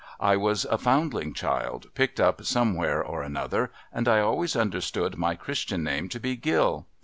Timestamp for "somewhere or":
2.43-3.21